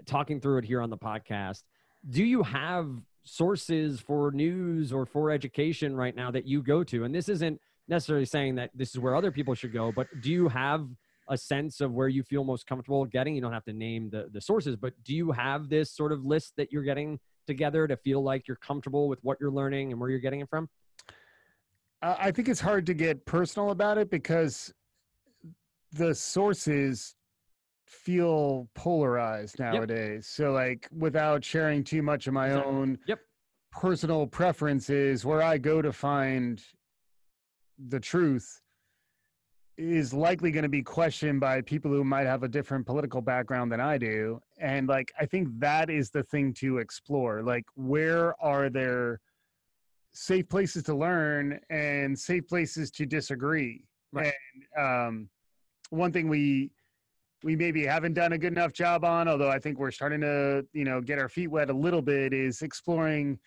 [0.05, 1.63] talking through it here on the podcast.
[2.09, 2.89] Do you have
[3.23, 7.03] sources for news or for education right now that you go to?
[7.03, 10.31] And this isn't necessarily saying that this is where other people should go, but do
[10.31, 10.87] you have
[11.29, 13.35] a sense of where you feel most comfortable getting?
[13.35, 16.25] You don't have to name the, the sources, but do you have this sort of
[16.25, 19.99] list that you're getting together to feel like you're comfortable with what you're learning and
[19.99, 20.69] where you're getting it from?
[22.01, 24.71] I think it's hard to get personal about it because
[25.91, 27.15] the sources
[27.87, 30.15] feel polarized nowadays.
[30.15, 30.23] Yep.
[30.23, 32.73] So like without sharing too much of my exactly.
[32.73, 33.19] own yep.
[33.71, 36.61] personal preferences where I go to find
[37.87, 38.61] the truth
[39.77, 43.71] is likely going to be questioned by people who might have a different political background
[43.71, 44.39] than I do.
[44.59, 47.43] And like I think that is the thing to explore.
[47.43, 49.19] Like where are there
[50.13, 53.83] safe places to learn and safe places to disagree?
[54.13, 54.33] Right.
[54.77, 55.29] And um
[55.89, 56.71] one thing we
[57.45, 60.65] we maybe haven't done a good enough job on, although I think we're starting to,
[60.73, 63.37] you know, get our feet wet a little bit, is exploring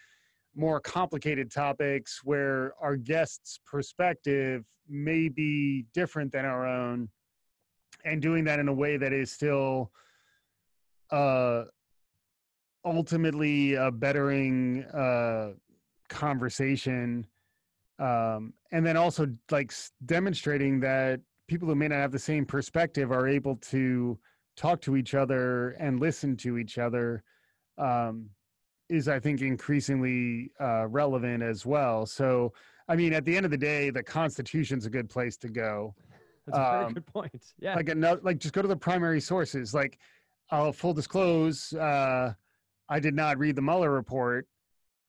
[0.54, 7.08] more complicated topics where our guest's perspective may be different than our own
[8.04, 9.90] and doing that in a way that is still
[11.11, 11.64] uh
[12.84, 15.50] ultimately a bettering uh
[16.08, 17.26] conversation
[17.98, 19.72] um and then also like
[20.06, 24.16] demonstrating that people who may not have the same perspective are able to
[24.56, 27.24] talk to each other and listen to each other
[27.78, 28.28] um,
[28.88, 32.06] is i think increasingly uh, relevant as well.
[32.06, 32.52] So
[32.88, 35.94] i mean at the end of the day the constitution's a good place to go.
[36.46, 37.42] That's a very um, good point.
[37.58, 37.74] Yeah.
[37.74, 39.74] like another like just go to the primary sources.
[39.74, 39.98] Like
[40.50, 42.32] i'll full disclose uh,
[42.88, 44.46] i did not read the mueller report.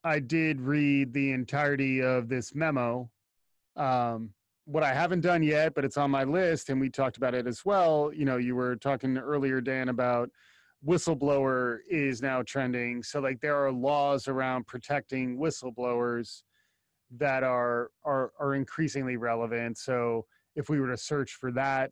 [0.04, 3.10] I did read the entirety of this memo.
[3.76, 4.32] Um,
[4.70, 7.48] what I haven't done yet, but it's on my list, and we talked about it
[7.48, 8.12] as well.
[8.14, 10.30] You know, you were talking earlier, Dan, about
[10.86, 13.02] whistleblower is now trending.
[13.02, 16.44] So, like, there are laws around protecting whistleblowers
[17.18, 19.80] that are are are increasingly relevant.
[19.80, 21.92] So, if we were to search for that,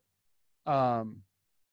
[0.67, 1.23] um,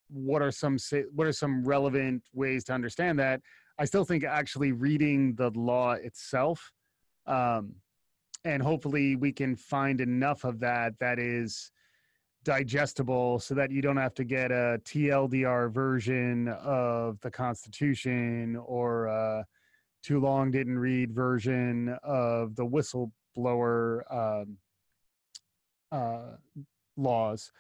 [0.09, 0.79] what are some
[1.13, 3.41] what are some relevant ways to understand that
[3.79, 6.73] i still think actually reading the law itself
[7.27, 7.75] um,
[8.45, 11.71] and hopefully we can find enough of that that is
[12.45, 19.07] digestible so that you don't have to get a tldr version of the constitution or
[19.07, 19.45] a
[20.03, 24.59] too long didn't read version of the whistleblower um,
[25.91, 26.37] uh,
[26.97, 27.51] laws.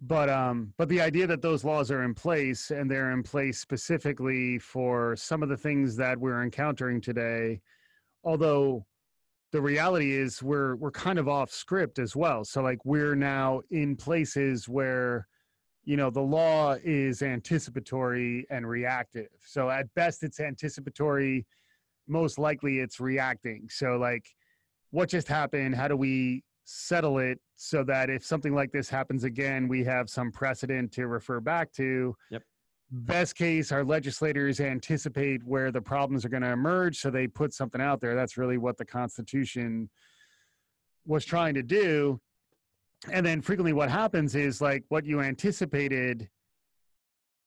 [0.00, 3.58] But um but the idea that those laws are in place and they're in place
[3.58, 7.60] specifically for some of the things that we're encountering today
[8.22, 8.86] although
[9.52, 13.60] the reality is we're we're kind of off script as well so like we're now
[13.70, 15.26] in places where
[15.84, 21.46] you know the law is anticipatory and reactive so at best it's anticipatory
[22.06, 24.26] most likely it's reacting so like
[24.90, 29.24] what just happened how do we settle it so that if something like this happens
[29.24, 32.14] again, we have some precedent to refer back to.
[32.30, 32.42] Yep.
[32.90, 37.52] Best case, our legislators anticipate where the problems are going to emerge, so they put
[37.52, 38.14] something out there.
[38.14, 39.90] That's really what the Constitution
[41.04, 42.18] was trying to do.
[43.12, 46.28] And then frequently, what happens is like what you anticipated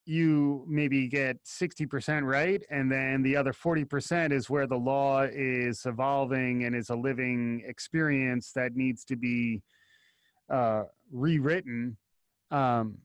[0.06, 5.86] you maybe get 60% right and then the other 40% is where the law is
[5.86, 9.62] evolving and is a living experience that needs to be
[10.50, 11.98] uh, rewritten
[12.50, 12.98] um,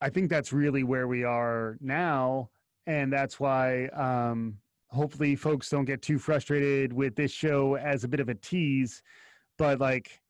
[0.00, 2.48] i think that's really where we are now
[2.86, 4.56] and that's why um,
[4.88, 9.02] hopefully folks don't get too frustrated with this show as a bit of a tease
[9.58, 10.20] but like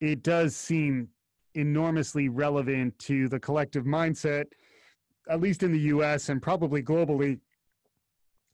[0.00, 1.08] it does seem
[1.54, 4.44] enormously relevant to the collective mindset
[5.28, 7.38] at least in the US and probably globally,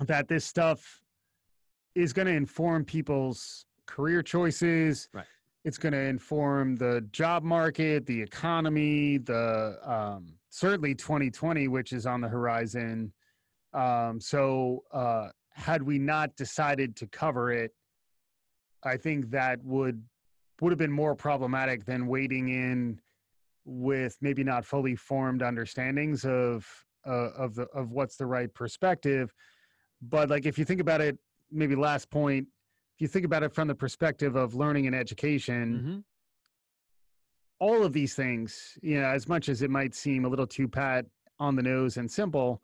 [0.01, 1.01] that this stuff
[1.95, 5.09] is going to inform people's career choices.
[5.13, 5.25] Right.
[5.64, 12.07] It's going to inform the job market, the economy, the um, certainly 2020, which is
[12.07, 13.12] on the horizon.
[13.72, 17.70] Um, so, uh, had we not decided to cover it,
[18.83, 20.03] I think that would
[20.61, 23.00] would have been more problematic than waiting in
[23.64, 26.66] with maybe not fully formed understandings of
[27.07, 29.33] uh, of the of what's the right perspective
[30.03, 31.18] but like if you think about it
[31.50, 32.46] maybe last point
[32.95, 35.99] if you think about it from the perspective of learning and education mm-hmm.
[37.59, 40.69] all of these things you know as much as it might seem a little too
[40.69, 41.05] pat
[41.39, 42.63] on the nose and simple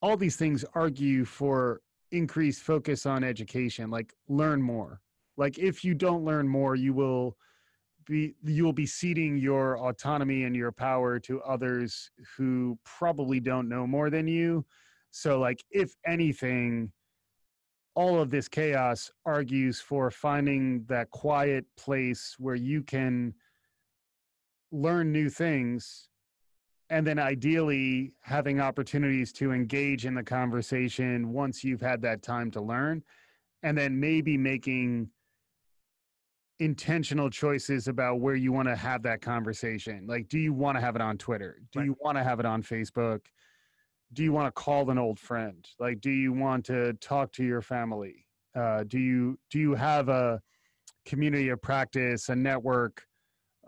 [0.00, 1.80] all these things argue for
[2.12, 5.00] increased focus on education like learn more
[5.36, 7.36] like if you don't learn more you will
[8.06, 13.68] be you will be ceding your autonomy and your power to others who probably don't
[13.68, 14.64] know more than you
[15.10, 16.90] so like if anything
[17.98, 23.34] all of this chaos argues for finding that quiet place where you can
[24.70, 26.08] learn new things
[26.90, 32.52] and then ideally having opportunities to engage in the conversation once you've had that time
[32.52, 33.02] to learn
[33.64, 35.10] and then maybe making
[36.60, 40.06] intentional choices about where you want to have that conversation.
[40.06, 41.58] Like, do you want to have it on Twitter?
[41.72, 41.86] Do right.
[41.86, 43.22] you want to have it on Facebook?
[44.12, 45.66] Do you want to call an old friend?
[45.78, 48.26] Like, do you want to talk to your family?
[48.54, 50.40] Uh, do you do you have a
[51.04, 53.02] community of practice, a network,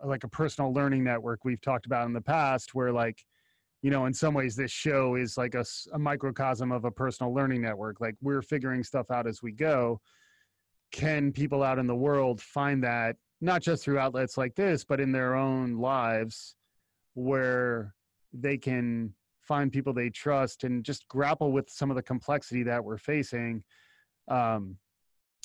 [0.03, 3.23] like a personal learning network we've talked about in the past, where like,
[3.81, 7.33] you know, in some ways this show is like a, a microcosm of a personal
[7.33, 8.01] learning network.
[8.01, 10.01] Like we're figuring stuff out as we go
[10.91, 14.99] can people out in the world find that not just through outlets like this, but
[14.99, 16.55] in their own lives
[17.15, 17.95] where
[18.33, 19.13] they can
[19.51, 23.61] find people they trust and just grapple with some of the complexity that we're facing.
[24.29, 24.77] Um,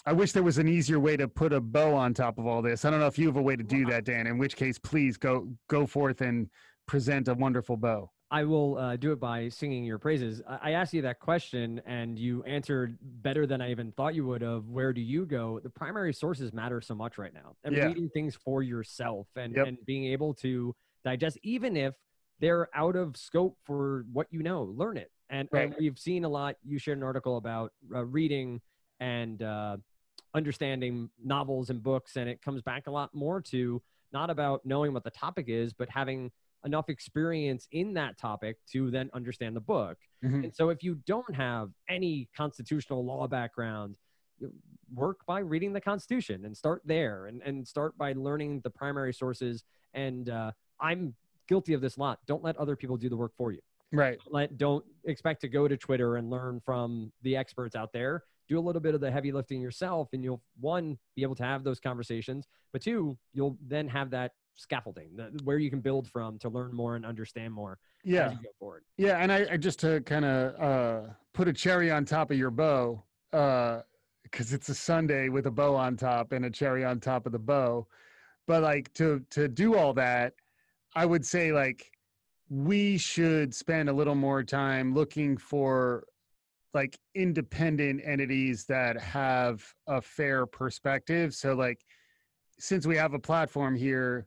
[0.07, 2.63] I wish there was an easier way to put a bow on top of all
[2.63, 2.85] this.
[2.85, 4.29] I don't know if you have a way to do that, Dan.
[4.29, 6.49] In which case, please go go forth and
[6.87, 8.09] present a wonderful bow.
[8.31, 10.41] I will uh, do it by singing your praises.
[10.49, 14.45] I-, asked you that question, and you answered better than I even thought you would.
[14.45, 15.59] Of where do you go?
[15.59, 17.87] The primary sources matter so much right now, and yeah.
[17.87, 19.67] reading things for yourself, and yep.
[19.67, 21.95] and being able to digest, even if
[22.41, 25.11] they're out of scope for what you know, learn it.
[25.31, 25.67] And, right.
[25.67, 26.57] and we've seen a lot.
[26.65, 28.61] You shared an article about uh, reading
[29.01, 29.77] and uh,
[30.35, 33.83] understanding novels and books, and it comes back a lot more to
[34.13, 36.31] not about knowing what the topic is, but having
[36.65, 39.99] enough experience in that topic to then understand the book.
[40.25, 40.45] Mm-hmm.
[40.45, 43.97] And so if you don't have any constitutional law background,
[44.95, 49.13] work by reading the Constitution and start there and, and start by learning the primary
[49.13, 49.65] sources.
[49.95, 51.15] And uh, I'm
[51.49, 52.19] guilty of this lot.
[52.27, 53.61] Don't let other people do the work for you.
[53.93, 54.19] Right.
[54.29, 58.25] Let don't expect to go to Twitter and learn from the experts out there.
[58.49, 61.45] Do a little bit of the heavy lifting yourself, and you'll one be able to
[61.45, 62.47] have those conversations.
[62.73, 66.75] But two, you'll then have that scaffolding, the, where you can build from to learn
[66.75, 68.27] more and understand more yeah.
[68.27, 68.85] as you go forward.
[68.97, 72.39] Yeah, and I, I just to kind of uh, put a cherry on top of
[72.39, 73.83] your bow, because
[74.53, 77.33] uh, it's a Sunday with a bow on top and a cherry on top of
[77.33, 77.87] the bow.
[78.47, 80.35] But like to to do all that,
[80.97, 81.93] I would say like
[82.49, 86.05] we should spend a little more time looking for
[86.73, 91.35] like independent entities that have a fair perspective.
[91.35, 91.85] So like
[92.59, 94.27] since we have a platform here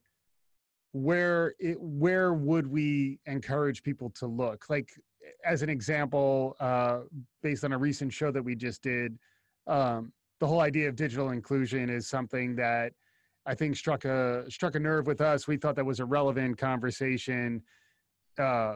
[0.92, 4.90] where it, where would we encourage people to look like
[5.46, 7.00] as an example uh,
[7.42, 9.18] based on a recent show that we just did
[9.68, 12.94] um, the whole idea of digital inclusion is something that
[13.50, 15.48] i think struck a struck a nerve with us.
[15.48, 17.62] We thought that was a relevant conversation.
[18.38, 18.76] Uh,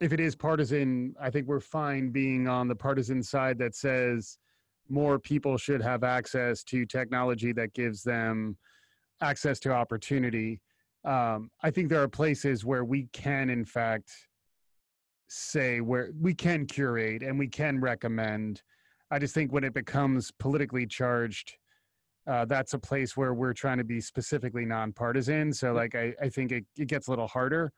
[0.00, 4.38] if it is partisan i think we're fine being on the partisan side that says
[4.88, 8.56] more people should have access to technology that gives them
[9.20, 10.60] access to opportunity.
[11.04, 14.10] Um, I think there are places where we can, in fact,
[15.28, 18.62] say where we can curate and we can recommend.
[19.10, 21.56] I just think when it becomes politically charged,
[22.28, 25.52] uh, that's a place where we're trying to be specifically nonpartisan.
[25.52, 27.72] So, like, I, I think it, it gets a little harder,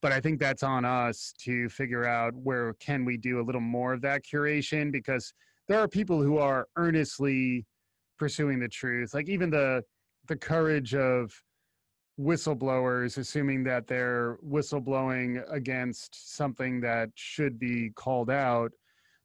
[0.00, 3.60] but I think that's on us to figure out where can we do a little
[3.60, 5.32] more of that curation because
[5.68, 7.66] there are people who are earnestly
[8.18, 9.12] pursuing the truth.
[9.14, 9.82] Like, even the
[10.28, 11.32] the courage of
[12.18, 18.72] whistleblowers, assuming that they're whistleblowing against something that should be called out,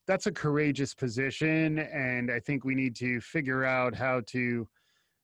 [0.08, 1.80] that's a courageous position.
[1.80, 4.68] And I think we need to figure out how to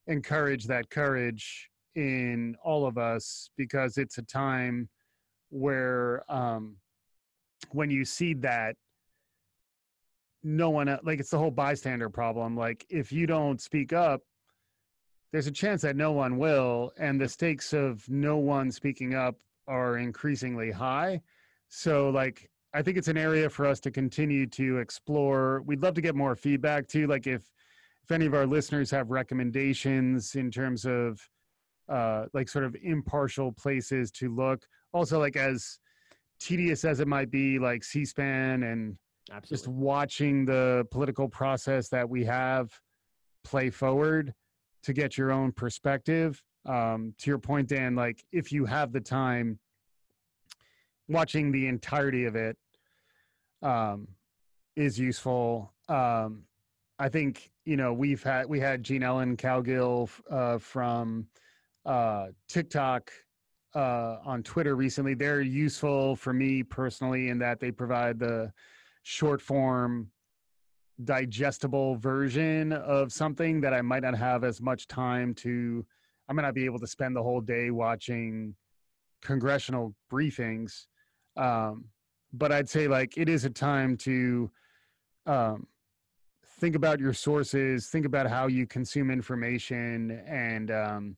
[0.07, 4.89] encourage that courage in all of us because it's a time
[5.49, 6.77] where um,
[7.71, 8.75] when you see that
[10.43, 14.21] no one like it's the whole bystander problem like if you don't speak up
[15.31, 19.35] there's a chance that no one will, and the stakes of no one speaking up
[19.67, 21.21] are increasingly high.
[21.69, 25.61] So, like, I think it's an area for us to continue to explore.
[25.65, 27.07] We'd love to get more feedback too.
[27.07, 27.43] Like, if
[28.03, 31.19] if any of our listeners have recommendations in terms of
[31.89, 34.65] uh, like sort of impartial places to look.
[34.93, 35.79] Also, like as
[36.39, 38.97] tedious as it might be, like C-SPAN and
[39.31, 39.55] Absolutely.
[39.55, 42.69] just watching the political process that we have
[43.43, 44.33] play forward
[44.83, 46.41] to get your own perspective.
[46.65, 49.59] Um, to your point, Dan, like if you have the time,
[51.11, 52.57] watching the entirety of it
[53.61, 54.07] um,
[54.75, 55.73] is useful.
[55.89, 56.43] Um,
[56.99, 61.27] I think you know we've had we had Gene Ellen Cowgill uh, from
[61.85, 63.11] uh, TikTok
[63.75, 65.13] uh, on Twitter recently.
[65.13, 68.51] They're useful for me personally in that they provide the
[69.03, 70.11] short form
[71.03, 75.85] digestible version of something that I might not have as much time to.
[76.29, 78.55] I might not be able to spend the whole day watching
[79.21, 80.85] congressional briefings.
[81.37, 81.85] Um,
[82.33, 84.49] but I'd say like it is a time to
[85.25, 85.67] um,
[86.59, 91.17] think about your sources, think about how you consume information, and um,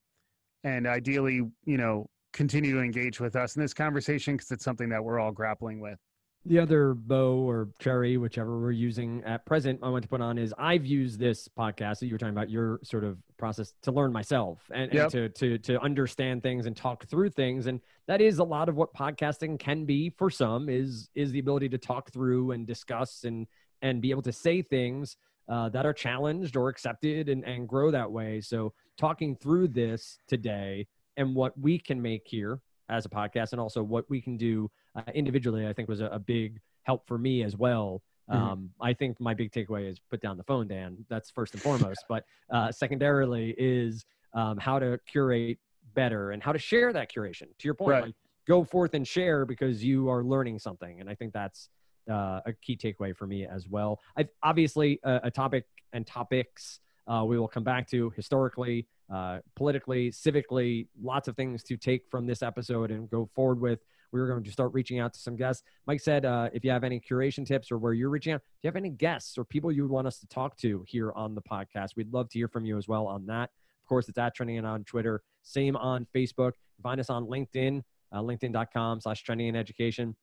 [0.64, 4.90] and ideally, you know, continue to engage with us in this conversation because it's something
[4.90, 6.00] that we're all grappling with
[6.46, 10.38] the other bow or cherry, whichever we're using at present, I want to put on
[10.38, 13.92] is I've used this podcast that you were talking about your sort of process to
[13.92, 15.04] learn myself and, yep.
[15.04, 17.68] and, to to to understand things and talk through things.
[17.68, 21.40] And that is a lot of what podcasting can be for some is is the
[21.40, 23.48] ability to talk through and discuss and
[23.82, 25.16] and be able to say things
[25.48, 28.42] uh, that are challenged or accepted and, and grow that way.
[28.42, 33.62] So talking through this today and what we can make here as a podcast and
[33.62, 37.18] also what we can do uh, individually, I think was a, a, big help for
[37.18, 38.02] me as well.
[38.30, 38.44] Mm-hmm.
[38.44, 41.06] Um, I think my big takeaway is put down the phone, Dan.
[41.10, 42.06] That's first and foremost.
[42.10, 45.60] but uh, secondarily is um, how to curate
[45.94, 47.48] better and how to share that curation.
[47.60, 48.04] To your point, right.
[48.06, 48.16] like,
[48.48, 51.00] go forth and share because you are learning something.
[51.00, 51.70] And I think that's
[52.10, 54.00] uh, a key takeaway for me as well.
[54.18, 59.40] I've obviously uh, a topic and topics uh, we will come back to historically, uh,
[59.56, 63.80] politically, civically, lots of things to take from this episode and go forward with.
[64.12, 65.64] We are going to start reaching out to some guests.
[65.88, 68.64] Mike said, uh, if you have any curation tips or where you're reaching out, if
[68.64, 71.36] you have any guests or people you would want us to talk to here on
[71.36, 73.50] the podcast, we'd love to hear from you as well on that.
[73.84, 76.54] Of course, it's at Trending and on Twitter, same on Facebook.
[76.82, 80.16] Find us on LinkedIn, uh, linkedin.com slash trending in education.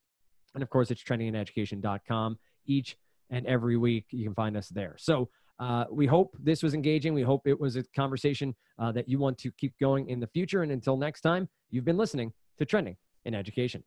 [0.53, 2.39] And of course, it's trendingineducation.com.
[2.65, 2.97] Each
[3.29, 4.95] and every week, you can find us there.
[4.97, 5.29] So
[5.61, 7.13] uh, we hope this was engaging.
[7.13, 10.27] We hope it was a conversation uh, that you want to keep going in the
[10.27, 10.63] future.
[10.63, 13.83] And until next time, you've been listening to Trending in Education.